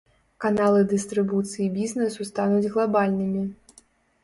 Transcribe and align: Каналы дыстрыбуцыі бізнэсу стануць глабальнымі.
Каналы 0.45 0.79
дыстрыбуцыі 0.93 1.67
бізнэсу 1.77 2.29
стануць 2.31 2.71
глабальнымі. 2.79 3.47